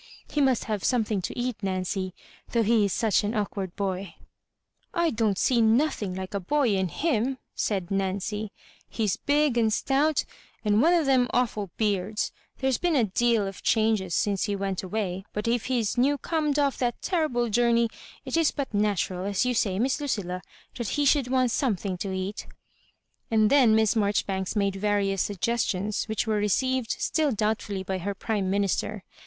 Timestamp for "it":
18.25-18.37